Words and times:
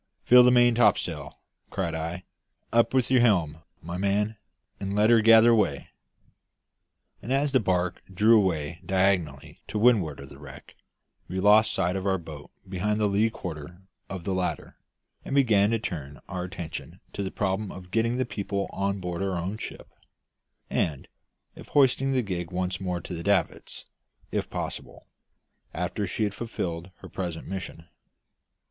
"Fill 0.23 0.41
the 0.41 0.49
main 0.49 0.73
topsail," 0.73 1.37
cried 1.69 1.93
I. 1.93 2.23
"Up 2.73 2.91
with 2.91 3.11
your 3.11 3.21
helm, 3.21 3.59
my 3.83 3.97
man, 3.99 4.35
and 4.79 4.95
let 4.95 5.11
her 5.11 5.21
gather 5.21 5.53
way." 5.53 5.89
And 7.21 7.31
as 7.31 7.51
the 7.51 7.59
barque 7.59 8.01
drew 8.11 8.35
away 8.35 8.81
diagonally 8.83 9.61
to 9.67 9.77
windward 9.77 10.19
of 10.19 10.29
the 10.29 10.39
wreck, 10.39 10.73
we 11.27 11.39
lost 11.39 11.71
sight 11.71 11.95
of 11.95 12.07
our 12.07 12.17
boat 12.17 12.49
behind 12.67 12.99
the 12.99 13.05
lee 13.05 13.29
quarter 13.29 13.83
of 14.09 14.23
the 14.23 14.33
latter, 14.33 14.75
and 15.23 15.35
began 15.35 15.69
to 15.69 15.77
turn 15.77 16.19
our 16.27 16.45
attention 16.45 16.99
to 17.13 17.21
the 17.21 17.29
problem 17.29 17.71
of 17.71 17.91
getting 17.91 18.17
the 18.17 18.25
people 18.25 18.71
on 18.73 18.99
board 18.99 19.21
our 19.21 19.37
own 19.37 19.55
ship, 19.59 19.87
and 20.67 21.07
of 21.55 21.67
hoisting 21.67 22.11
the 22.11 22.23
gig 22.23 22.49
once 22.49 22.81
more 22.81 23.01
to 23.01 23.13
the 23.13 23.21
davits, 23.21 23.85
if 24.31 24.49
possible, 24.49 25.05
after 25.75 26.07
she 26.07 26.23
had 26.23 26.33
fulfilled 26.33 26.89
her 27.01 27.07
present 27.07 27.47
mission. 27.47 27.85